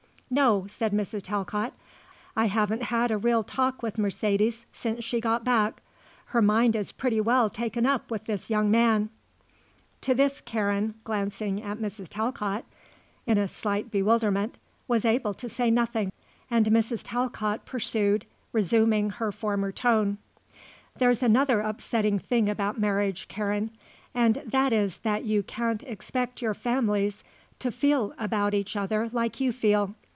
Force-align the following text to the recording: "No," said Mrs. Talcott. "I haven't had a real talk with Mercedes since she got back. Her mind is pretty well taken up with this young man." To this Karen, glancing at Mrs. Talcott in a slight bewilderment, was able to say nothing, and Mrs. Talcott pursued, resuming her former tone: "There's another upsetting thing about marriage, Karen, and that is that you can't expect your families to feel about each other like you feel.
"No," 0.33 0.65
said 0.69 0.93
Mrs. 0.93 1.23
Talcott. 1.23 1.73
"I 2.37 2.45
haven't 2.45 2.83
had 2.83 3.11
a 3.11 3.17
real 3.17 3.43
talk 3.43 3.83
with 3.83 3.97
Mercedes 3.97 4.65
since 4.71 5.03
she 5.03 5.19
got 5.19 5.43
back. 5.43 5.81
Her 6.27 6.41
mind 6.41 6.73
is 6.73 6.93
pretty 6.93 7.19
well 7.19 7.49
taken 7.49 7.85
up 7.85 8.09
with 8.09 8.23
this 8.23 8.49
young 8.49 8.71
man." 8.71 9.09
To 9.99 10.15
this 10.15 10.39
Karen, 10.39 10.93
glancing 11.03 11.61
at 11.61 11.79
Mrs. 11.79 12.07
Talcott 12.07 12.63
in 13.27 13.37
a 13.37 13.49
slight 13.49 13.91
bewilderment, 13.91 14.55
was 14.87 15.03
able 15.03 15.33
to 15.33 15.49
say 15.49 15.69
nothing, 15.69 16.13
and 16.49 16.67
Mrs. 16.67 17.01
Talcott 17.03 17.65
pursued, 17.65 18.25
resuming 18.53 19.09
her 19.09 19.33
former 19.33 19.73
tone: 19.73 20.17
"There's 20.97 21.21
another 21.21 21.59
upsetting 21.59 22.19
thing 22.19 22.47
about 22.47 22.79
marriage, 22.79 23.27
Karen, 23.27 23.69
and 24.15 24.35
that 24.45 24.71
is 24.71 24.99
that 24.99 25.25
you 25.25 25.43
can't 25.43 25.83
expect 25.83 26.41
your 26.41 26.53
families 26.53 27.21
to 27.59 27.69
feel 27.69 28.13
about 28.17 28.53
each 28.53 28.77
other 28.77 29.09
like 29.09 29.41
you 29.41 29.51
feel. 29.51 29.93